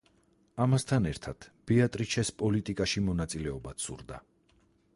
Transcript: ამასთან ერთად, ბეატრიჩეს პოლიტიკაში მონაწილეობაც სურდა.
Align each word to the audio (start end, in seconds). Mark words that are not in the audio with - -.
ამასთან 0.63 1.09
ერთად, 1.09 1.45
ბეატრიჩეს 1.71 2.31
პოლიტიკაში 2.41 3.05
მონაწილეობაც 3.11 3.87
სურდა. 3.89 4.19